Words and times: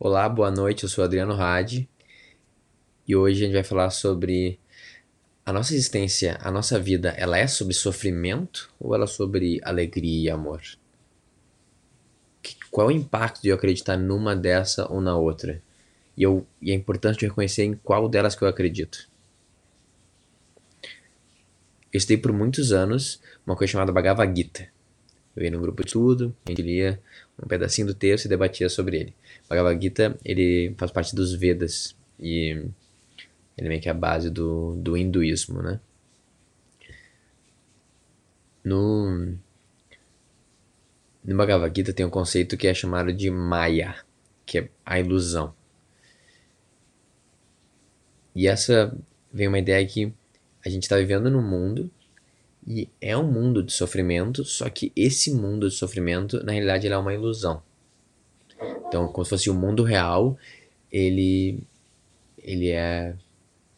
Olá, 0.00 0.28
boa 0.28 0.48
noite. 0.48 0.84
Eu 0.84 0.88
sou 0.88 1.02
Adriano 1.02 1.32
Hadi 1.32 1.88
e 3.04 3.16
hoje 3.16 3.42
a 3.42 3.46
gente 3.46 3.54
vai 3.54 3.64
falar 3.64 3.90
sobre 3.90 4.56
a 5.44 5.52
nossa 5.52 5.74
existência, 5.74 6.38
a 6.40 6.52
nossa 6.52 6.78
vida. 6.78 7.08
Ela 7.16 7.36
é 7.36 7.48
sobre 7.48 7.74
sofrimento 7.74 8.72
ou 8.78 8.94
ela 8.94 9.04
é 9.04 9.06
sobre 9.08 9.60
alegria 9.64 10.28
e 10.28 10.30
amor? 10.30 10.62
Qual 12.70 12.88
é 12.88 12.94
o 12.94 12.96
impacto 12.96 13.42
de 13.42 13.48
eu 13.48 13.56
acreditar 13.56 13.96
numa 13.96 14.36
dessa 14.36 14.86
ou 14.88 15.00
na 15.00 15.16
outra? 15.16 15.60
E, 16.16 16.22
eu, 16.22 16.46
e 16.62 16.70
é 16.70 16.74
importante 16.74 17.26
reconhecer 17.26 17.64
em 17.64 17.74
qual 17.74 18.08
delas 18.08 18.36
que 18.36 18.42
eu 18.44 18.48
acredito. 18.48 19.08
Eu 21.92 21.98
estudei 21.98 22.18
por 22.18 22.32
muitos 22.32 22.70
anos 22.70 23.20
uma 23.44 23.56
coisa 23.56 23.72
chamada 23.72 23.90
Bhagavad 23.90 24.32
Gita. 24.32 24.77
Eu 25.38 25.44
ia 25.44 25.52
num 25.52 25.60
grupo 25.60 25.84
de 25.84 25.88
estudo, 25.90 26.34
a 26.46 26.50
gente 26.50 26.62
lia 26.62 27.00
um 27.40 27.46
pedacinho 27.46 27.86
do 27.86 27.94
texto 27.94 28.24
e 28.24 28.28
debatia 28.28 28.68
sobre 28.68 28.96
ele. 28.96 29.14
O 29.44 29.48
Bhagavad 29.48 29.80
Gita, 29.80 30.18
ele 30.24 30.74
faz 30.76 30.90
parte 30.90 31.14
dos 31.14 31.32
Vedas 31.32 31.94
e 32.18 32.48
ele 33.56 33.66
é 33.66 33.68
meio 33.68 33.80
que 33.80 33.88
a 33.88 33.94
base 33.94 34.30
do, 34.30 34.74
do 34.74 34.96
hinduísmo, 34.96 35.62
né? 35.62 35.78
No, 38.64 39.36
no 41.24 41.36
Bhagavad 41.36 41.72
Gita 41.72 41.92
tem 41.92 42.04
um 42.04 42.10
conceito 42.10 42.56
que 42.56 42.66
é 42.66 42.74
chamado 42.74 43.12
de 43.12 43.30
Maya, 43.30 43.94
que 44.44 44.58
é 44.58 44.68
a 44.84 44.98
ilusão. 44.98 45.54
E 48.34 48.48
essa 48.48 48.92
vem 49.32 49.46
uma 49.46 49.60
ideia 49.60 49.86
que 49.86 50.12
a 50.66 50.68
gente 50.68 50.82
está 50.82 50.96
vivendo 50.96 51.30
num 51.30 51.48
mundo 51.48 51.88
e 52.68 52.86
é 53.00 53.16
um 53.16 53.26
mundo 53.26 53.62
de 53.62 53.72
sofrimento, 53.72 54.44
só 54.44 54.68
que 54.68 54.92
esse 54.94 55.32
mundo 55.32 55.70
de 55.70 55.74
sofrimento, 55.74 56.44
na 56.44 56.52
realidade, 56.52 56.86
ele 56.86 56.92
é 56.92 56.98
uma 56.98 57.14
ilusão. 57.14 57.62
Então, 58.86 59.08
como 59.08 59.24
se 59.24 59.30
fosse 59.30 59.48
o 59.48 59.54
mundo 59.54 59.82
real, 59.82 60.36
ele, 60.92 61.60
ele 62.36 62.68
é 62.68 63.16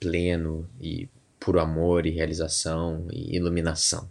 pleno 0.00 0.68
e 0.80 1.08
puro 1.38 1.60
amor 1.60 2.04
e 2.04 2.10
realização 2.10 3.06
e 3.12 3.36
iluminação. 3.36 4.10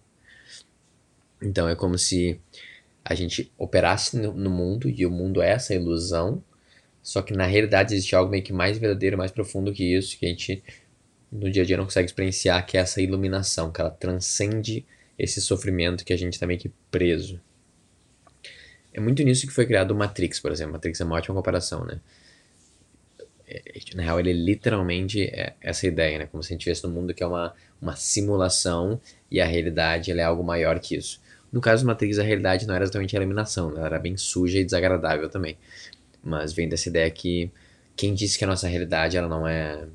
Então, 1.41 1.67
é 1.67 1.75
como 1.75 1.97
se 1.97 2.39
a 3.03 3.13
gente 3.13 3.51
operasse 3.57 4.17
no, 4.17 4.31
no 4.31 4.49
mundo 4.49 4.87
e 4.87 5.05
o 5.05 5.11
mundo 5.11 5.41
é 5.41 5.49
essa 5.49 5.75
ilusão, 5.75 6.41
só 7.03 7.21
que 7.21 7.33
na 7.33 7.45
realidade 7.45 7.93
existe 7.93 8.15
algo 8.15 8.31
meio 8.31 8.43
que 8.43 8.53
mais 8.53 8.77
verdadeiro, 8.77 9.17
mais 9.17 9.31
profundo 9.31 9.73
que 9.73 9.83
isso, 9.83 10.17
que 10.17 10.25
a 10.25 10.29
gente 10.29 10.63
no 11.31 11.49
dia 11.49 11.63
a 11.63 11.65
dia 11.65 11.77
não 11.77 11.85
consegue 11.85 12.07
experienciar, 12.07 12.65
que 12.65 12.77
é 12.77 12.81
essa 12.81 13.01
iluminação, 13.01 13.71
que 13.71 13.79
ela 13.79 13.91
transcende 13.91 14.85
esse 15.17 15.41
sofrimento 15.41 16.05
que 16.05 16.13
a 16.13 16.17
gente 16.17 16.33
está 16.33 16.47
meio 16.47 16.59
que 16.59 16.71
preso. 16.89 17.39
É 18.93 18.99
muito 18.99 19.21
nisso 19.23 19.45
que 19.45 19.53
foi 19.53 19.65
criado 19.65 19.91
o 19.91 19.95
Matrix, 19.95 20.39
por 20.39 20.51
exemplo. 20.51 20.73
Matrix 20.73 20.99
é 20.99 21.05
uma 21.05 21.15
ótima 21.15 21.35
comparação, 21.35 21.85
né? 21.85 21.99
É, 23.47 23.61
na 23.95 24.03
real, 24.03 24.19
ele 24.19 24.33
literalmente 24.33 25.23
é 25.23 25.55
essa 25.61 25.85
ideia, 25.85 26.19
né? 26.19 26.25
Como 26.25 26.41
se 26.41 26.51
a 26.51 26.53
gente 26.53 26.61
tivesse 26.61 26.83
no 26.83 26.89
mundo 26.89 27.13
que 27.13 27.21
é 27.21 27.27
uma, 27.27 27.53
uma 27.81 27.95
simulação 27.95 28.99
e 29.29 29.39
a 29.39 29.45
realidade 29.45 30.11
é 30.11 30.23
algo 30.23 30.43
maior 30.43 30.79
que 30.79 30.95
isso. 30.95 31.21
No 31.51 31.61
caso 31.61 31.83
do 31.83 31.87
Matrix, 31.87 32.19
a 32.19 32.23
realidade 32.23 32.67
não 32.67 32.75
era 32.75 32.83
exatamente 32.83 33.15
a 33.15 33.19
eliminação, 33.19 33.71
ela 33.71 33.85
era 33.85 33.99
bem 33.99 34.15
suja 34.17 34.59
e 34.59 34.63
desagradável 34.63 35.29
também. 35.29 35.57
Mas 36.23 36.53
vem 36.53 36.69
dessa 36.69 36.89
ideia 36.89 37.09
que 37.09 37.51
quem 37.95 38.13
disse 38.13 38.37
que 38.37 38.43
a 38.43 38.47
nossa 38.47 38.67
realidade 38.67 39.17
ela 39.17 39.27
não 39.27 39.47
é 39.47 39.87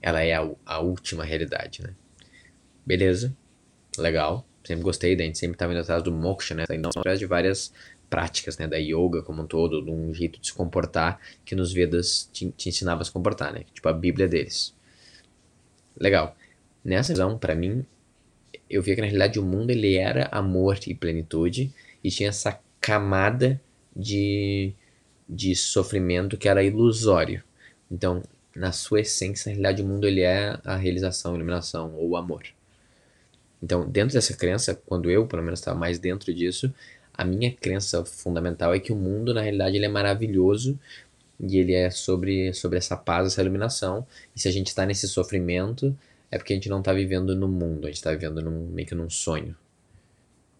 ela 0.00 0.22
é 0.22 0.34
a, 0.34 0.48
a 0.64 0.80
última 0.80 1.24
realidade, 1.24 1.82
né? 1.82 1.94
Beleza, 2.84 3.36
legal, 3.98 4.46
sempre 4.64 4.82
gostei, 4.82 5.14
a 5.14 5.18
gente 5.18 5.38
sempre 5.38 5.54
estava 5.54 5.72
indo 5.72 5.80
atrás 5.80 6.02
do 6.02 6.12
moksha, 6.12 6.54
né? 6.54 6.64
Então, 6.70 6.90
atrás 6.96 7.18
de 7.18 7.26
várias 7.26 7.72
práticas, 8.08 8.56
né, 8.58 8.66
da 8.66 8.76
yoga 8.76 9.22
como 9.22 9.42
um 9.42 9.46
todo, 9.46 9.82
de 9.82 9.90
um 9.90 10.14
jeito 10.14 10.40
de 10.40 10.46
se 10.46 10.54
comportar 10.54 11.20
que 11.44 11.54
nos 11.54 11.72
Vedas 11.72 12.28
te, 12.32 12.50
te 12.52 12.68
ensinava 12.68 13.02
a 13.02 13.04
se 13.04 13.10
comportar, 13.10 13.52
né? 13.52 13.64
Tipo 13.74 13.88
a 13.88 13.92
Bíblia 13.92 14.28
deles. 14.28 14.74
Legal. 15.98 16.36
Nessa 16.84 17.12
visão, 17.12 17.36
para 17.36 17.54
mim, 17.54 17.84
eu 18.70 18.82
via 18.82 18.94
que 18.94 19.00
na 19.00 19.06
realidade 19.06 19.38
o 19.38 19.42
mundo 19.42 19.70
ele 19.70 19.96
era 19.96 20.28
amor 20.30 20.78
e 20.86 20.94
plenitude 20.94 21.72
e 22.02 22.10
tinha 22.10 22.28
essa 22.28 22.60
camada 22.80 23.60
de, 23.94 24.72
de 25.28 25.54
sofrimento 25.56 26.36
que 26.36 26.48
era 26.48 26.62
ilusório. 26.62 27.42
Então, 27.90 28.22
na 28.56 28.72
sua 28.72 29.00
essência, 29.00 29.50
na 29.50 29.54
realidade, 29.54 29.82
o 29.82 29.86
mundo 29.86 30.06
ele 30.06 30.22
é 30.22 30.58
a 30.64 30.76
realização, 30.76 31.32
a 31.32 31.36
iluminação 31.36 31.94
ou 31.94 32.10
o 32.10 32.16
amor. 32.16 32.42
Então, 33.62 33.88
dentro 33.88 34.14
dessa 34.14 34.34
crença, 34.34 34.74
quando 34.74 35.10
eu, 35.10 35.26
pelo 35.26 35.42
menos, 35.42 35.60
estava 35.60 35.78
mais 35.78 35.98
dentro 35.98 36.32
disso, 36.32 36.72
a 37.12 37.24
minha 37.24 37.52
crença 37.52 38.04
fundamental 38.04 38.74
é 38.74 38.80
que 38.80 38.92
o 38.92 38.96
mundo, 38.96 39.34
na 39.34 39.42
realidade, 39.42 39.76
ele 39.76 39.84
é 39.86 39.88
maravilhoso 39.88 40.78
e 41.38 41.58
ele 41.58 41.74
é 41.74 41.90
sobre, 41.90 42.52
sobre 42.54 42.78
essa 42.78 42.96
paz, 42.96 43.26
essa 43.26 43.42
iluminação. 43.42 44.06
E 44.34 44.40
se 44.40 44.48
a 44.48 44.50
gente 44.50 44.68
está 44.68 44.86
nesse 44.86 45.06
sofrimento, 45.08 45.96
é 46.30 46.38
porque 46.38 46.52
a 46.52 46.56
gente 46.56 46.68
não 46.68 46.80
está 46.80 46.92
vivendo 46.92 47.34
no 47.36 47.48
mundo, 47.48 47.84
a 47.84 47.88
gente 47.88 47.96
está 47.96 48.10
vivendo 48.10 48.42
num, 48.42 48.66
meio 48.68 48.88
que 48.88 48.94
num 48.94 49.10
sonho. 49.10 49.56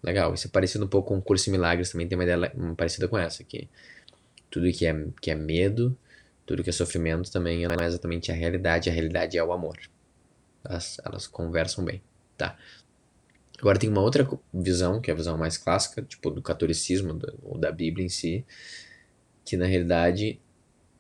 Legal, 0.03 0.35
isso 0.35 0.47
é 0.47 0.51
parecido 0.51 0.85
um 0.85 0.89
pouco 0.89 1.09
com 1.09 1.19
o 1.19 1.23
Curso 1.23 1.49
em 1.49 1.53
Milagres, 1.53 1.91
também 1.91 2.07
tem 2.07 2.17
uma 2.17 2.25
ideia 2.25 2.53
parecida 2.77 3.09
com 3.09 3.19
essa, 3.19 3.43
que 3.43 3.69
tudo 4.51 4.71
que 4.73 4.87
é, 4.87 5.07
que 5.21 5.31
é 5.31 5.35
medo 5.35 5.97
tudo 6.47 6.63
que 6.63 6.71
é 6.71 6.73
sofrimento 6.73 7.31
também 7.31 7.67
não 7.67 7.77
é 7.79 7.87
exatamente 7.87 8.31
a 8.31 8.35
realidade, 8.35 8.89
a 8.89 8.93
realidade 8.93 9.37
é 9.37 9.43
o 9.43 9.53
amor. 9.53 9.77
Elas, 10.65 10.97
elas 11.05 11.27
conversam 11.27 11.85
bem, 11.85 12.01
tá? 12.37 12.57
Agora 13.59 13.79
tem 13.79 13.91
uma 13.91 14.01
outra 14.01 14.29
visão, 14.53 15.01
que 15.01 15.11
é 15.11 15.15
a 15.15 15.17
visão 15.17 15.37
mais 15.37 15.59
clássica, 15.59 16.03
tipo 16.03 16.31
do 16.31 16.43
catolicismo 16.43 17.15
do, 17.15 17.39
ou 17.43 17.59
da 17.59 17.73
Bíblia 17.73 18.07
em 18.07 18.09
si, 18.09 18.45
que 19.45 19.57
na 19.57 19.67
realidade 19.67 20.41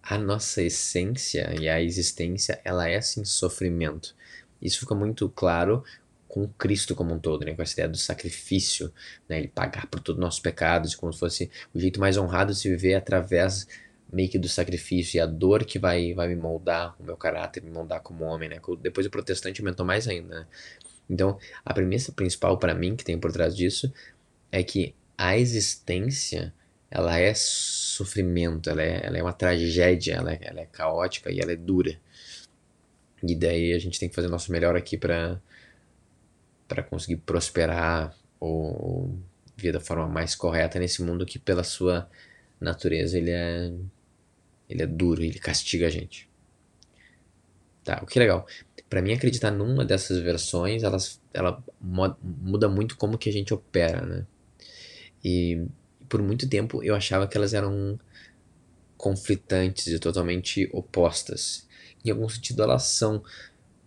a 0.02 0.16
nossa 0.16 0.62
essência 0.62 1.54
e 1.60 1.68
a 1.68 1.82
existência, 1.82 2.60
ela 2.64 2.88
é 2.88 3.00
sim 3.00 3.24
sofrimento. 3.24 4.14
Isso 4.62 4.80
fica 4.80 4.94
muito 4.94 5.28
claro 5.28 5.84
com 6.28 6.46
Cristo 6.48 6.94
como 6.94 7.14
um 7.14 7.18
todo, 7.18 7.44
né? 7.44 7.54
com 7.54 7.62
essa 7.62 7.72
ideia 7.72 7.88
do 7.88 7.96
sacrifício, 7.96 8.92
né? 9.28 9.38
ele 9.38 9.48
pagar 9.48 9.86
por 9.86 10.00
todos 10.00 10.18
os 10.18 10.24
nossos 10.24 10.40
pecados, 10.40 10.94
como 10.94 11.12
se 11.12 11.18
fosse 11.18 11.50
o 11.74 11.80
jeito 11.80 11.98
mais 11.98 12.16
honrado 12.16 12.52
de 12.52 12.58
se 12.58 12.68
viver 12.68 12.94
através 12.94 13.66
meio 14.12 14.28
que 14.28 14.38
do 14.38 14.48
sacrifício 14.48 15.18
e 15.18 15.20
a 15.20 15.26
dor 15.26 15.64
que 15.64 15.78
vai, 15.78 16.14
vai 16.14 16.28
me 16.28 16.36
moldar 16.36 16.94
o 17.00 17.04
meu 17.04 17.16
caráter, 17.16 17.62
me 17.62 17.70
moldar 17.70 18.00
como 18.00 18.24
homem, 18.24 18.48
né? 18.48 18.60
Depois 18.80 19.06
o 19.06 19.10
protestante 19.10 19.60
aumentou 19.60 19.84
mais 19.84 20.06
ainda, 20.08 20.40
né? 20.40 20.46
Então, 21.08 21.38
a 21.64 21.72
premissa 21.72 22.12
principal 22.12 22.58
para 22.58 22.74
mim 22.74 22.96
que 22.96 23.04
tem 23.04 23.18
por 23.18 23.32
trás 23.32 23.56
disso 23.56 23.92
é 24.50 24.62
que 24.62 24.94
a 25.16 25.38
existência, 25.38 26.52
ela 26.90 27.18
é 27.18 27.32
sofrimento, 27.34 28.68
ela 28.68 28.82
é, 28.82 29.06
ela 29.06 29.18
é 29.18 29.22
uma 29.22 29.32
tragédia, 29.32 30.14
ela 30.14 30.32
é, 30.32 30.38
ela 30.42 30.60
é 30.60 30.66
caótica 30.66 31.30
e 31.30 31.40
ela 31.40 31.52
é 31.52 31.56
dura. 31.56 31.98
E 33.22 33.34
daí 33.34 33.72
a 33.72 33.78
gente 33.78 33.98
tem 33.98 34.08
que 34.08 34.14
fazer 34.14 34.28
o 34.28 34.30
nosso 34.30 34.52
melhor 34.52 34.76
aqui 34.76 34.96
para 34.96 35.40
para 36.68 36.82
conseguir 36.82 37.18
prosperar 37.18 38.12
ou 38.40 39.16
viver 39.56 39.72
da 39.72 39.80
forma 39.80 40.08
mais 40.08 40.34
correta 40.34 40.80
nesse 40.80 41.00
mundo 41.02 41.24
que 41.24 41.38
pela 41.38 41.62
sua 41.62 42.10
natureza 42.60 43.16
ele 43.16 43.30
é 43.30 43.72
ele 44.68 44.82
é 44.82 44.86
duro, 44.86 45.22
ele 45.22 45.38
castiga 45.38 45.86
a 45.86 45.90
gente. 45.90 46.28
Tá, 47.84 48.00
o 48.02 48.06
que 48.06 48.18
é 48.18 48.22
legal. 48.22 48.46
Para 48.88 49.00
mim 49.00 49.12
acreditar 49.12 49.50
numa 49.50 49.84
dessas 49.84 50.18
versões, 50.18 50.82
elas, 50.82 51.20
ela 51.32 51.62
muda 51.80 52.68
muito 52.68 52.96
como 52.96 53.18
que 53.18 53.28
a 53.28 53.32
gente 53.32 53.54
opera, 53.54 54.04
né? 54.04 54.26
E 55.24 55.66
por 56.08 56.22
muito 56.22 56.48
tempo 56.48 56.82
eu 56.82 56.94
achava 56.94 57.26
que 57.26 57.36
elas 57.36 57.54
eram 57.54 57.98
conflitantes 58.96 59.86
e 59.86 59.98
totalmente 59.98 60.68
opostas. 60.72 61.68
Em 62.04 62.10
algum 62.10 62.28
sentido 62.28 62.62
elas 62.62 62.84
são, 62.84 63.22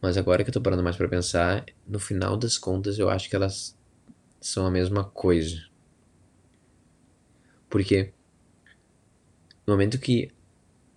mas 0.01 0.17
agora 0.17 0.43
que 0.43 0.49
eu 0.49 0.53
tô 0.53 0.61
parando 0.61 0.83
mais 0.83 0.95
para 0.95 1.07
pensar, 1.07 1.65
no 1.87 1.99
final 1.99 2.37
das 2.37 2.57
contas 2.57 2.99
eu 2.99 3.09
acho 3.09 3.29
que 3.29 3.35
elas 3.35 3.77
são 4.39 4.65
a 4.65 4.71
mesma 4.71 5.03
coisa. 5.03 5.61
Porque 7.69 8.13
no 9.65 9.73
momento 9.73 9.99
que 9.99 10.31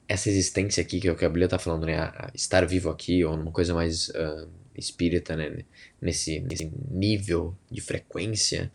essa 0.08 0.28
existência 0.28 0.82
aqui, 0.82 1.00
que 1.00 1.08
é 1.08 1.12
o 1.12 1.16
que 1.16 1.24
a 1.24 1.28
Bíblia 1.28 1.46
está 1.46 1.58
falando, 1.58 1.86
né? 1.86 1.98
A 1.98 2.30
estar 2.34 2.66
vivo 2.66 2.90
aqui, 2.90 3.24
ou 3.24 3.36
numa 3.36 3.52
coisa 3.52 3.74
mais 3.74 4.08
uh, 4.10 4.48
espírita, 4.76 5.36
né? 5.36 5.64
Nesse, 6.00 6.40
nesse 6.40 6.70
nível 6.90 7.56
de 7.70 7.80
frequência, 7.80 8.70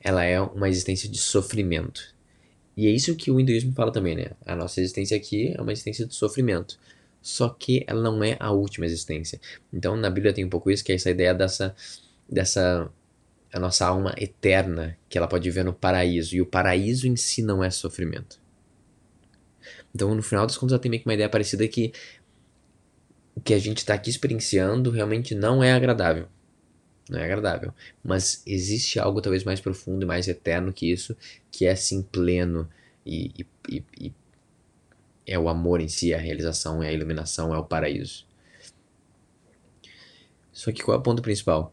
ela 0.00 0.24
é 0.24 0.40
uma 0.40 0.68
existência 0.68 1.08
de 1.08 1.18
sofrimento. 1.18 2.14
E 2.76 2.86
é 2.86 2.90
isso 2.90 3.16
que 3.16 3.30
o 3.30 3.40
hinduísmo 3.40 3.72
fala 3.72 3.92
também, 3.92 4.14
né? 4.16 4.30
A 4.46 4.54
nossa 4.54 4.80
existência 4.80 5.16
aqui 5.16 5.54
é 5.56 5.60
uma 5.60 5.72
existência 5.72 6.06
de 6.06 6.14
sofrimento. 6.14 6.78
Só 7.20 7.48
que 7.48 7.84
ela 7.86 8.00
não 8.00 8.22
é 8.22 8.36
a 8.38 8.52
última 8.52 8.86
existência. 8.86 9.40
Então, 9.72 9.96
na 9.96 10.08
Bíblia 10.08 10.32
tem 10.32 10.44
um 10.44 10.48
pouco 10.48 10.70
isso, 10.70 10.84
que 10.84 10.92
é 10.92 10.94
essa 10.94 11.10
ideia 11.10 11.34
dessa, 11.34 11.74
dessa 12.28 12.90
a 13.52 13.58
nossa 13.58 13.86
alma 13.86 14.14
eterna, 14.16 14.96
que 15.08 15.18
ela 15.18 15.26
pode 15.26 15.48
viver 15.48 15.64
no 15.64 15.72
paraíso. 15.72 16.36
E 16.36 16.40
o 16.40 16.46
paraíso 16.46 17.06
em 17.06 17.16
si 17.16 17.42
não 17.42 17.64
é 17.64 17.70
sofrimento. 17.70 18.37
Então, 19.98 20.14
no 20.14 20.22
final 20.22 20.46
das 20.46 20.56
contas, 20.56 20.74
ela 20.74 20.80
tem 20.80 20.88
meio 20.88 21.02
que 21.02 21.08
uma 21.08 21.14
ideia 21.14 21.28
parecida 21.28 21.66
que 21.66 21.92
o 23.34 23.40
que 23.40 23.52
a 23.52 23.58
gente 23.58 23.78
está 23.78 23.94
aqui 23.94 24.08
experienciando 24.08 24.92
realmente 24.92 25.34
não 25.34 25.60
é 25.60 25.72
agradável. 25.72 26.28
Não 27.10 27.18
é 27.18 27.24
agradável. 27.24 27.74
Mas 28.04 28.40
existe 28.46 29.00
algo 29.00 29.20
talvez 29.20 29.42
mais 29.42 29.60
profundo 29.60 30.04
e 30.04 30.06
mais 30.06 30.28
eterno 30.28 30.72
que 30.72 30.88
isso, 30.88 31.16
que 31.50 31.66
é 31.66 31.72
assim 31.72 32.00
pleno 32.00 32.70
e, 33.04 33.44
e, 33.68 33.82
e, 34.00 34.14
é 35.26 35.36
o 35.36 35.48
amor 35.48 35.80
em 35.80 35.88
si, 35.88 36.12
é 36.12 36.16
a 36.16 36.20
realização, 36.20 36.80
é 36.80 36.90
a 36.90 36.92
iluminação, 36.92 37.52
é 37.52 37.58
o 37.58 37.64
paraíso. 37.64 38.24
Só 40.52 40.70
que 40.70 40.80
qual 40.80 40.96
é 40.96 41.00
o 41.00 41.02
ponto 41.02 41.22
principal? 41.22 41.72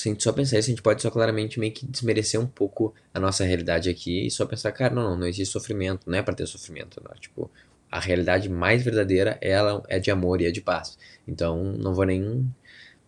Se 0.00 0.08
a 0.08 0.12
gente 0.12 0.24
só 0.24 0.32
pensar 0.32 0.58
isso, 0.58 0.70
a 0.70 0.72
gente 0.72 0.82
pode 0.82 1.02
só 1.02 1.10
claramente 1.10 1.60
meio 1.60 1.74
que 1.74 1.84
desmerecer 1.84 2.40
um 2.40 2.46
pouco 2.46 2.94
a 3.12 3.20
nossa 3.20 3.44
realidade 3.44 3.90
aqui 3.90 4.26
e 4.26 4.30
só 4.30 4.46
pensar, 4.46 4.72
cara, 4.72 4.94
não, 4.94 5.02
não, 5.10 5.18
não 5.18 5.26
existe 5.26 5.52
sofrimento, 5.52 6.08
não 6.08 6.16
é 6.16 6.22
para 6.22 6.32
ter 6.32 6.46
sofrimento, 6.46 7.02
não. 7.06 7.14
Tipo, 7.20 7.50
a 7.90 8.00
realidade 8.00 8.48
mais 8.48 8.82
verdadeira, 8.82 9.36
ela 9.42 9.82
é 9.88 9.98
de 9.98 10.10
amor 10.10 10.40
e 10.40 10.46
é 10.46 10.50
de 10.50 10.62
paz. 10.62 10.96
Então, 11.28 11.62
não 11.62 11.94
vou 11.94 12.06
nem 12.06 12.50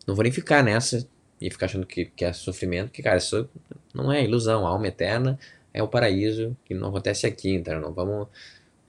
não 0.06 0.14
vou 0.14 0.22
nem 0.22 0.30
ficar 0.30 0.62
nessa 0.62 1.08
e 1.40 1.50
ficar 1.50 1.64
achando 1.64 1.86
que, 1.86 2.04
que 2.04 2.26
é 2.26 2.32
sofrimento, 2.34 2.90
que, 2.90 3.02
cara, 3.02 3.16
isso 3.16 3.48
não 3.94 4.12
é 4.12 4.22
ilusão, 4.22 4.66
a 4.66 4.68
alma 4.68 4.88
eterna 4.88 5.38
é 5.72 5.82
o 5.82 5.88
paraíso 5.88 6.54
que 6.62 6.74
não 6.74 6.88
acontece 6.90 7.26
aqui, 7.26 7.54
então 7.54 7.80
não 7.80 7.94
vamos 7.94 8.28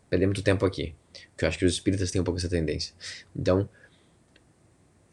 perder 0.09 0.25
muito 0.25 0.43
tempo 0.43 0.65
aqui. 0.65 0.93
Porque 1.31 1.45
eu 1.45 1.47
acho 1.47 1.57
que 1.57 1.65
os 1.65 1.73
espíritas 1.73 2.11
têm 2.11 2.19
um 2.19 2.25
pouco 2.25 2.37
essa 2.37 2.49
tendência. 2.49 2.93
Então, 3.33 3.69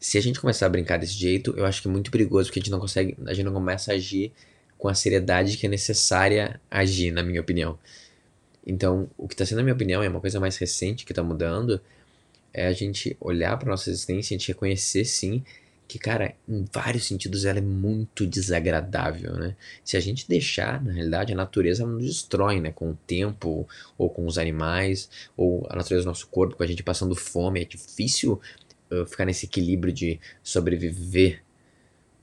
se 0.01 0.17
a 0.17 0.21
gente 0.21 0.41
começar 0.41 0.65
a 0.65 0.69
brincar 0.69 0.97
desse 0.97 1.13
jeito, 1.13 1.53
eu 1.55 1.63
acho 1.63 1.79
que 1.79 1.87
é 1.87 1.91
muito 1.91 2.09
perigoso, 2.09 2.49
porque 2.49 2.59
a 2.59 2.61
gente 2.63 2.71
não 2.71 2.79
consegue, 2.79 3.15
a 3.27 3.33
gente 3.35 3.45
não 3.45 3.53
começa 3.53 3.91
a 3.91 3.95
agir 3.95 4.33
com 4.75 4.87
a 4.87 4.95
seriedade 4.95 5.57
que 5.57 5.67
é 5.67 5.69
necessária 5.69 6.59
agir, 6.71 7.11
na 7.11 7.21
minha 7.21 7.39
opinião. 7.39 7.77
Então, 8.65 9.07
o 9.15 9.27
que 9.27 9.35
está 9.35 9.45
sendo, 9.45 9.57
na 9.57 9.63
minha 9.63 9.75
opinião, 9.75 10.01
é 10.01 10.09
uma 10.09 10.19
coisa 10.19 10.39
mais 10.39 10.57
recente 10.57 11.05
que 11.05 11.11
está 11.11 11.21
mudando, 11.21 11.79
é 12.51 12.65
a 12.65 12.73
gente 12.73 13.15
olhar 13.21 13.55
para 13.57 13.69
nossa 13.69 13.91
existência, 13.91 14.35
a 14.35 14.39
gente 14.39 14.47
reconhecer 14.47 15.05
sim 15.05 15.43
que, 15.87 15.99
cara, 15.99 16.33
em 16.49 16.65
vários 16.73 17.05
sentidos 17.05 17.45
ela 17.45 17.59
é 17.59 17.61
muito 17.61 18.25
desagradável, 18.25 19.33
né? 19.33 19.55
Se 19.83 19.97
a 19.97 19.99
gente 19.99 20.27
deixar, 20.27 20.83
na 20.83 20.93
realidade, 20.93 21.33
a 21.33 21.35
natureza 21.35 21.85
nos 21.85 22.05
destrói, 22.05 22.59
né? 22.59 22.71
Com 22.71 22.91
o 22.91 22.97
tempo, 23.05 23.67
ou 23.97 24.09
com 24.09 24.25
os 24.25 24.37
animais, 24.37 25.09
ou 25.37 25.67
a 25.69 25.75
natureza 25.75 26.05
do 26.05 26.07
nosso 26.07 26.27
corpo, 26.27 26.55
com 26.55 26.63
a 26.63 26.67
gente 26.67 26.81
passando 26.81 27.13
fome. 27.13 27.61
É 27.61 27.65
difícil 27.65 28.39
ficar 29.07 29.25
nesse 29.25 29.45
equilíbrio 29.45 29.93
de 29.93 30.19
sobreviver, 30.43 31.43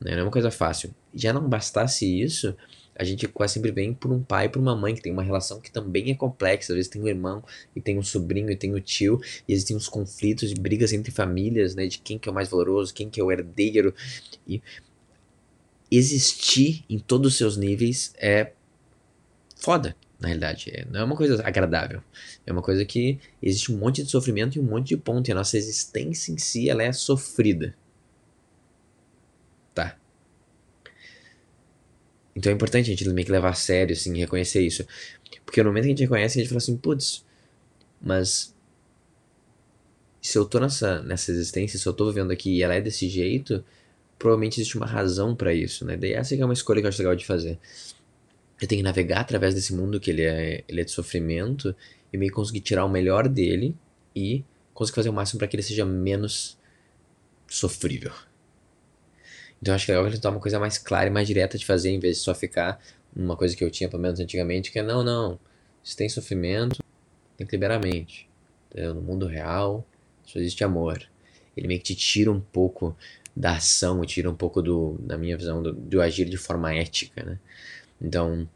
né? 0.00 0.12
Não 0.12 0.20
é 0.20 0.22
uma 0.22 0.30
coisa 0.30 0.50
fácil. 0.50 0.94
Já 1.14 1.32
não 1.32 1.48
bastasse 1.48 2.06
isso, 2.20 2.56
a 2.94 3.04
gente 3.04 3.28
quase 3.28 3.54
sempre 3.54 3.70
vem 3.70 3.94
por 3.94 4.12
um 4.12 4.22
pai 4.22 4.46
e 4.46 4.48
por 4.48 4.60
uma 4.60 4.74
mãe 4.74 4.94
que 4.94 5.00
tem 5.00 5.12
uma 5.12 5.22
relação 5.22 5.60
que 5.60 5.70
também 5.70 6.10
é 6.10 6.14
complexa. 6.14 6.72
Às 6.72 6.76
vezes 6.76 6.90
tem 6.90 7.00
um 7.00 7.08
irmão 7.08 7.44
e 7.74 7.80
tem 7.80 7.98
um 7.98 8.02
sobrinho 8.02 8.50
e 8.50 8.56
tem 8.56 8.74
um 8.74 8.80
tio, 8.80 9.20
e 9.46 9.52
existem 9.52 9.76
uns 9.76 9.88
conflitos 9.88 10.50
e 10.50 10.54
brigas 10.54 10.92
entre 10.92 11.12
famílias, 11.12 11.74
né? 11.74 11.86
De 11.86 11.98
quem 11.98 12.18
que 12.18 12.28
é 12.28 12.32
o 12.32 12.34
mais 12.34 12.48
valoroso, 12.48 12.92
quem 12.92 13.08
que 13.08 13.20
é 13.20 13.24
o 13.24 13.30
herdeiro. 13.30 13.94
E 14.46 14.62
existir 15.90 16.84
em 16.88 16.98
todos 16.98 17.32
os 17.32 17.38
seus 17.38 17.56
níveis 17.56 18.12
é 18.18 18.52
foda, 19.56 19.96
na 20.20 20.28
realidade. 20.28 20.70
É, 20.70 20.84
não 20.90 21.00
é 21.00 21.04
uma 21.04 21.16
coisa 21.16 21.42
agradável. 21.46 22.02
É 22.46 22.52
uma 22.52 22.62
coisa 22.62 22.84
que 22.84 23.18
existe 23.42 23.72
um 23.72 23.78
monte 23.78 24.02
de 24.02 24.10
sofrimento 24.10 24.56
e 24.56 24.60
um 24.60 24.64
monte 24.64 24.88
de 24.88 24.96
ponto. 24.96 25.28
E 25.28 25.32
a 25.32 25.34
nossa 25.34 25.56
existência 25.56 26.32
em 26.32 26.38
si, 26.38 26.68
ela 26.68 26.82
é 26.82 26.92
sofrida. 26.92 27.74
Então 32.38 32.52
é 32.52 32.54
importante 32.54 32.86
a 32.86 32.94
gente 32.94 33.08
meio 33.08 33.26
que 33.26 33.32
levar 33.32 33.50
a 33.50 33.54
sério, 33.54 33.92
assim, 33.92 34.16
reconhecer 34.16 34.64
isso. 34.64 34.86
Porque 35.44 35.60
no 35.60 35.70
momento 35.70 35.84
que 35.84 35.88
a 35.88 35.90
gente 35.90 36.02
reconhece, 36.02 36.38
a 36.38 36.42
gente 36.42 36.48
fala 36.48 36.58
assim, 36.58 36.76
putz, 36.76 37.24
mas 38.00 38.54
se 40.22 40.38
eu 40.38 40.44
tô 40.44 40.60
nessa, 40.60 41.02
nessa 41.02 41.32
existência, 41.32 41.76
se 41.78 41.86
eu 41.86 41.92
tô 41.92 42.06
vivendo 42.06 42.30
aqui 42.30 42.58
e 42.58 42.62
ela 42.62 42.74
é 42.74 42.80
desse 42.80 43.08
jeito, 43.08 43.64
provavelmente 44.16 44.60
existe 44.60 44.76
uma 44.76 44.86
razão 44.86 45.34
para 45.34 45.52
isso, 45.52 45.84
né? 45.84 45.96
Daí 45.96 46.12
essa 46.12 46.32
é 46.32 46.44
uma 46.44 46.54
escolha 46.54 46.80
que 46.80 46.86
eu 46.86 46.90
acho 46.90 46.98
legal 46.98 47.16
de 47.16 47.26
fazer. 47.26 47.58
Eu 48.60 48.66
tenho 48.66 48.80
que 48.80 48.84
navegar 48.84 49.20
através 49.20 49.54
desse 49.54 49.74
mundo 49.74 50.00
que 50.00 50.10
ele 50.10 50.22
é, 50.22 50.64
ele 50.66 50.80
é 50.80 50.84
de 50.84 50.90
sofrimento 50.90 51.74
e 52.12 52.16
meio 52.16 52.30
que 52.30 52.36
conseguir 52.36 52.60
tirar 52.60 52.84
o 52.84 52.88
melhor 52.88 53.28
dele 53.28 53.76
e 54.14 54.44
conseguir 54.74 54.96
fazer 54.96 55.08
o 55.08 55.12
máximo 55.12 55.38
para 55.38 55.46
que 55.46 55.56
ele 55.56 55.62
seja 55.62 55.84
menos 55.84 56.58
sofrível. 57.46 58.12
Então 59.60 59.74
acho 59.74 59.86
que 59.86 59.92
é 59.92 59.96
legal 59.96 60.10
ele 60.10 60.20
uma 60.24 60.40
coisa 60.40 60.58
mais 60.58 60.78
clara 60.78 61.08
e 61.08 61.10
mais 61.10 61.26
direta 61.26 61.58
de 61.58 61.66
fazer, 61.66 61.90
em 61.90 61.98
vez 61.98 62.18
de 62.18 62.22
só 62.22 62.34
ficar 62.34 62.80
uma 63.14 63.36
coisa 63.36 63.56
que 63.56 63.64
eu 63.64 63.70
tinha, 63.70 63.88
pelo 63.88 64.02
menos 64.02 64.20
antigamente, 64.20 64.70
que 64.70 64.78
é 64.78 64.82
não, 64.82 65.02
não, 65.02 65.38
se 65.82 65.96
tem 65.96 66.08
sofrimento, 66.08 66.82
tem 67.36 67.46
que 67.46 67.56
liberar 67.56 67.76
a 67.76 67.78
mente. 67.80 68.28
Entendeu? 68.70 68.94
No 68.94 69.00
mundo 69.00 69.26
real, 69.26 69.86
só 70.24 70.38
existe 70.38 70.62
amor. 70.62 71.02
Ele 71.56 71.66
meio 71.66 71.80
que 71.80 71.86
te 71.86 71.96
tira 71.96 72.30
um 72.30 72.40
pouco 72.40 72.96
da 73.34 73.56
ação, 73.56 74.04
tira 74.04 74.30
um 74.30 74.34
pouco 74.34 74.60
do, 74.60 74.98
na 75.00 75.16
minha 75.16 75.36
visão, 75.36 75.62
do, 75.62 75.72
do 75.72 76.00
agir 76.00 76.28
de 76.28 76.36
forma 76.36 76.74
ética, 76.74 77.24
né? 77.24 77.38
Então, 78.00 78.48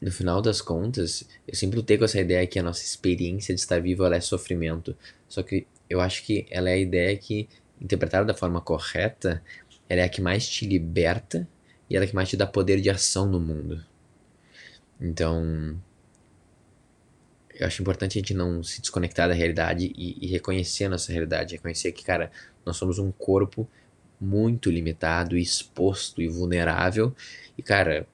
no 0.00 0.12
final 0.12 0.40
das 0.40 0.60
contas, 0.60 1.28
eu 1.46 1.54
sempre 1.54 1.76
lutei 1.76 1.98
com 1.98 2.04
essa 2.04 2.20
ideia 2.20 2.46
que 2.46 2.58
a 2.58 2.62
nossa 2.62 2.84
experiência 2.84 3.54
de 3.54 3.60
estar 3.60 3.80
vivo 3.80 4.04
é 4.06 4.20
sofrimento. 4.20 4.96
Só 5.28 5.42
que 5.42 5.66
eu 5.88 6.00
acho 6.00 6.24
que 6.24 6.46
ela 6.50 6.70
é 6.70 6.74
a 6.74 6.78
ideia 6.78 7.16
que 7.16 7.48
interpretada 7.80 8.24
da 8.24 8.34
forma 8.34 8.60
correta, 8.60 9.42
ela 9.88 10.02
é 10.02 10.04
a 10.04 10.08
que 10.08 10.20
mais 10.20 10.48
te 10.48 10.66
liberta 10.66 11.48
e 11.88 11.96
ela 11.96 12.04
é 12.04 12.06
a 12.06 12.08
que 12.08 12.14
mais 12.14 12.28
te 12.28 12.36
dá 12.36 12.46
poder 12.46 12.80
de 12.80 12.90
ação 12.90 13.26
no 13.26 13.40
mundo. 13.40 13.84
Então, 15.00 15.80
eu 17.54 17.66
acho 17.66 17.82
importante 17.82 18.18
a 18.18 18.20
gente 18.20 18.34
não 18.34 18.62
se 18.62 18.80
desconectar 18.80 19.28
da 19.28 19.34
realidade 19.34 19.92
e, 19.96 20.24
e 20.24 20.28
reconhecer 20.28 20.84
a 20.84 20.90
nossa 20.90 21.12
realidade, 21.12 21.56
reconhecer 21.56 21.92
que, 21.92 22.04
cara, 22.04 22.30
nós 22.64 22.76
somos 22.76 22.98
um 22.98 23.10
corpo 23.10 23.68
muito 24.20 24.70
limitado, 24.70 25.36
exposto 25.36 26.20
e 26.20 26.28
vulnerável. 26.28 27.14
E, 27.56 27.62
cara, 27.62 28.06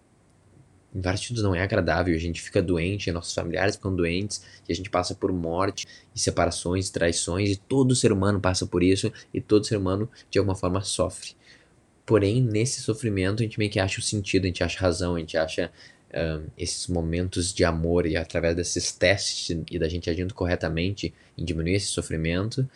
em 0.95 1.01
vários 1.01 1.23
sentidos 1.23 1.43
não 1.43 1.55
é 1.55 1.63
agradável, 1.63 2.15
a 2.15 2.19
gente 2.19 2.41
fica 2.41 2.63
doente, 2.63 3.11
nossos 3.11 3.35
familiares 3.35 3.75
ficam 3.75 3.95
doentes, 3.95 4.43
e 4.69 4.73
a 4.73 4.77
gente 4.77 4.89
passa 4.89 5.15
por 5.15 5.33
morte, 5.33 5.87
e 6.15 6.21
separações, 6.21 6.89
traições, 6.89 7.51
e 7.51 7.57
todo 7.57 7.97
ser 7.97 8.13
humano 8.13 8.41
passa 8.41 8.65
por 8.65 8.83
isso, 8.83 9.13
e 9.33 9.41
todo 9.41 9.67
ser 9.67 9.77
humano 9.77 10.09
de 10.31 10.39
alguma 10.39 10.55
forma 10.55 10.83
sofre. 10.83 11.33
Porém, 12.07 12.41
nesse 12.41 12.81
sofrimento, 12.81 13.43
a 13.43 13.45
gente 13.45 13.59
meio 13.59 13.71
que 13.71 13.81
acha 13.81 13.99
o 13.99 14.03
sentido, 14.03 14.45
a 14.45 14.47
gente 14.47 14.63
acha 14.63 14.79
razão, 14.79 15.17
a 15.17 15.19
gente 15.19 15.37
acha 15.37 15.73
esses 16.57 16.87
momentos 16.87 17.53
de 17.53 17.65
amor, 17.65 18.07
e 18.07 18.17
através 18.17 18.55
desses 18.55 18.93
testes 18.93 19.51
e 19.69 19.79
da 19.81 19.89
gente 19.89 20.09
agindo 20.09 20.33
corretamente 20.33 21.13
em 21.37 21.45
diminuir 21.45 21.75
esse 21.75 21.89
sofrimento, 21.89 22.71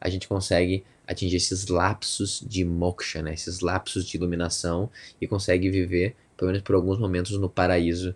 a 0.00 0.08
gente 0.08 0.28
consegue 0.28 0.84
atingir 1.06 1.36
esses 1.36 1.68
lapsos 1.68 2.44
de 2.46 2.64
moksha, 2.64 3.22
né? 3.22 3.34
esses 3.34 3.60
lapsos 3.60 4.06
de 4.06 4.16
iluminação, 4.16 4.90
e 5.20 5.26
consegue 5.26 5.70
viver 5.70 6.16
pelo 6.36 6.50
menos 6.50 6.62
por 6.62 6.74
alguns 6.74 6.98
momentos, 6.98 7.32
no 7.38 7.48
paraíso 7.48 8.14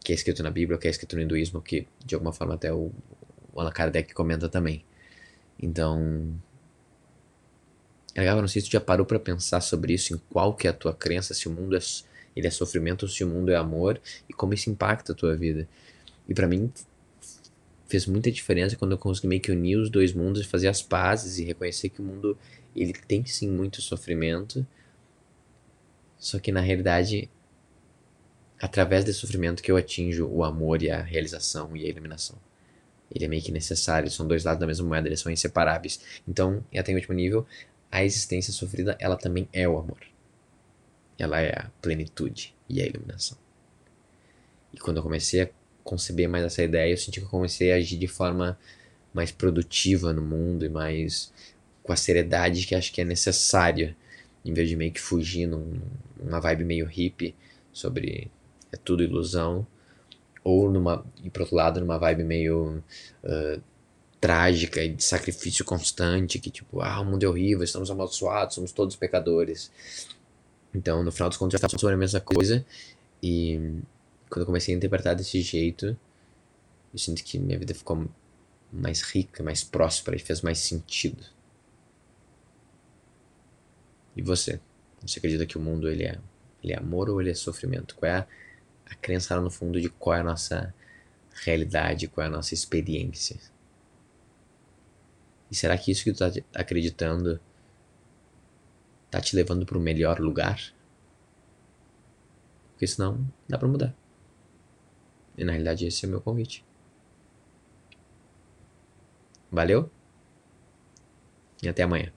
que 0.00 0.12
é 0.12 0.14
escrito 0.14 0.42
na 0.42 0.50
Bíblia, 0.50 0.78
que 0.78 0.86
é 0.86 0.90
escrito 0.90 1.16
no 1.16 1.22
hinduísmo, 1.22 1.60
que 1.60 1.86
de 2.04 2.14
alguma 2.14 2.32
forma 2.32 2.54
até 2.54 2.72
o, 2.72 2.90
Allan 3.54 3.70
Kardec 3.70 4.14
comenta 4.14 4.48
também. 4.48 4.84
Então, 5.60 6.32
é 8.14 8.20
legal, 8.20 8.40
não 8.40 8.48
sei 8.48 8.62
se 8.62 8.68
tu 8.68 8.72
já 8.72 8.80
parou 8.80 9.04
para 9.04 9.18
pensar 9.18 9.60
sobre 9.60 9.92
isso, 9.94 10.14
em 10.14 10.20
qual 10.30 10.54
que 10.54 10.66
é 10.66 10.70
a 10.70 10.72
tua 10.72 10.94
crença, 10.94 11.34
se 11.34 11.48
o 11.48 11.50
mundo 11.50 11.76
é, 11.76 11.80
ele 12.36 12.46
é 12.46 12.50
sofrimento 12.50 13.02
ou 13.04 13.08
se 13.08 13.24
o 13.24 13.26
mundo 13.26 13.50
é 13.50 13.56
amor, 13.56 14.00
e 14.28 14.32
como 14.32 14.54
isso 14.54 14.70
impacta 14.70 15.12
a 15.12 15.14
tua 15.14 15.36
vida. 15.36 15.68
E 16.28 16.34
para 16.34 16.46
mim, 16.46 16.72
fez 17.88 18.06
muita 18.06 18.30
diferença 18.30 18.76
quando 18.76 18.92
eu 18.92 18.98
consegui 18.98 19.26
meio 19.26 19.40
que 19.40 19.50
unir 19.50 19.76
os 19.76 19.90
dois 19.90 20.12
mundos, 20.12 20.46
fazer 20.46 20.68
as 20.68 20.82
pazes 20.82 21.38
e 21.38 21.44
reconhecer 21.44 21.88
que 21.88 22.00
o 22.00 22.04
mundo, 22.04 22.38
ele 22.76 22.92
tem 22.92 23.24
sim 23.24 23.48
muito 23.48 23.80
sofrimento, 23.80 24.64
só 26.18 26.38
que 26.38 26.52
na 26.52 26.60
realidade, 26.60 27.30
através 28.60 29.04
desse 29.04 29.20
sofrimento 29.20 29.62
que 29.62 29.72
eu 29.72 29.76
atinjo 29.76 30.26
o 30.26 30.44
amor 30.44 30.82
e 30.82 30.90
a 30.90 31.00
realização 31.00 31.74
e 31.76 31.86
a 31.86 31.88
iluminação. 31.88 32.38
Ele 33.10 33.24
é 33.24 33.28
meio 33.28 33.42
que 33.42 33.50
necessário, 33.50 34.10
são 34.10 34.28
dois 34.28 34.44
lados 34.44 34.60
da 34.60 34.66
mesma 34.66 34.86
moeda, 34.86 35.08
eles 35.08 35.20
são 35.20 35.32
inseparáveis. 35.32 35.98
Então, 36.28 36.62
e 36.70 36.78
até 36.78 36.92
o 36.92 36.94
último 36.94 37.14
nível, 37.14 37.46
a 37.90 38.04
existência 38.04 38.52
sofrida, 38.52 38.98
ela 39.00 39.16
também 39.16 39.48
é 39.50 39.66
o 39.66 39.78
amor. 39.78 40.00
Ela 41.18 41.40
é 41.40 41.58
a 41.58 41.70
plenitude 41.80 42.54
e 42.68 42.82
a 42.82 42.86
iluminação. 42.86 43.38
E 44.74 44.78
quando 44.78 44.98
eu 44.98 45.02
comecei 45.02 45.42
a 45.42 45.50
conceber 45.88 46.28
mais 46.28 46.44
essa 46.44 46.62
ideia, 46.62 46.92
eu 46.92 46.96
senti 46.96 47.20
que 47.20 47.26
eu 47.26 47.30
comecei 47.30 47.72
a 47.72 47.76
agir 47.76 47.96
de 47.96 48.06
forma 48.06 48.58
mais 49.12 49.32
produtiva 49.32 50.12
no 50.12 50.22
mundo 50.22 50.64
e 50.64 50.68
mais 50.68 51.32
com 51.82 51.92
a 51.92 51.96
seriedade 51.96 52.66
que 52.66 52.74
acho 52.74 52.92
que 52.92 53.00
é 53.00 53.04
necessária 53.04 53.96
em 54.44 54.52
vez 54.52 54.68
de 54.68 54.76
meio 54.76 54.92
que 54.92 55.00
fugir 55.00 55.46
num, 55.46 55.80
numa 56.22 56.40
vibe 56.40 56.64
meio 56.64 56.86
hippie 56.86 57.34
sobre 57.72 58.30
é 58.72 58.76
tudo 58.76 59.02
ilusão, 59.02 59.66
ou 60.44 60.70
numa, 60.70 61.04
e 61.22 61.30
pro 61.30 61.42
outro 61.42 61.56
lado, 61.56 61.80
numa 61.80 61.98
vibe 61.98 62.24
meio 62.24 62.82
uh, 63.24 63.60
trágica 64.20 64.82
e 64.82 64.92
de 64.92 65.02
sacrifício 65.02 65.64
constante, 65.64 66.38
que 66.38 66.50
tipo, 66.50 66.80
ah, 66.80 67.00
o 67.00 67.04
mundo 67.04 67.24
é 67.24 67.28
horrível, 67.28 67.64
estamos 67.64 67.90
amaldiçoados, 67.90 68.54
somos 68.54 68.72
todos 68.72 68.96
pecadores. 68.96 69.70
Então, 70.74 71.02
no 71.02 71.10
final 71.10 71.28
dos 71.28 71.38
contos, 71.38 71.52
já 71.52 71.56
estava 71.56 71.78
sobre 71.78 71.94
a 71.94 71.98
mesma 71.98 72.20
coisa, 72.20 72.64
e 73.22 73.80
quando 74.28 74.42
eu 74.42 74.46
comecei 74.46 74.74
a 74.74 74.76
interpretar 74.76 75.14
desse 75.14 75.40
jeito, 75.40 75.96
eu 76.92 76.98
sinto 76.98 77.22
que 77.22 77.38
minha 77.38 77.58
vida 77.58 77.74
ficou 77.74 78.08
mais 78.72 79.02
rica, 79.02 79.42
mais 79.42 79.64
próspera 79.64 80.16
e 80.16 80.20
fez 80.20 80.42
mais 80.42 80.58
sentido. 80.58 81.24
E 84.16 84.22
você? 84.22 84.60
Você 85.02 85.18
acredita 85.18 85.46
que 85.46 85.56
o 85.56 85.60
mundo 85.60 85.88
ele 85.88 86.04
é, 86.04 86.18
ele 86.62 86.72
é 86.72 86.78
amor 86.78 87.08
ou 87.08 87.20
ele 87.20 87.30
é 87.30 87.34
sofrimento? 87.34 87.94
Qual 87.94 88.10
é 88.10 88.18
a, 88.18 88.26
a 88.86 88.94
crença 88.94 89.36
lá 89.36 89.40
no 89.40 89.50
fundo 89.50 89.80
de 89.80 89.88
qual 89.88 90.16
é 90.16 90.20
a 90.20 90.24
nossa 90.24 90.74
realidade, 91.44 92.08
qual 92.08 92.24
é 92.24 92.28
a 92.28 92.32
nossa 92.32 92.54
experiência? 92.54 93.38
E 95.50 95.54
será 95.54 95.78
que 95.78 95.90
isso 95.90 96.04
que 96.04 96.12
tu 96.12 96.18
tá 96.18 96.30
acreditando 96.54 97.40
tá 99.10 99.20
te 99.20 99.34
levando 99.34 99.64
para 99.64 99.78
o 99.78 99.80
melhor 99.80 100.20
lugar? 100.20 100.60
Porque 102.72 102.86
senão 102.86 103.26
dá 103.48 103.56
para 103.56 103.68
mudar. 103.68 103.94
E 105.38 105.44
na 105.44 105.52
realidade 105.52 105.86
esse 105.86 106.04
é 106.04 106.08
o 106.08 106.10
meu 106.10 106.20
convite. 106.20 106.64
Valeu? 109.50 109.88
E 111.62 111.68
até 111.68 111.84
amanhã. 111.84 112.12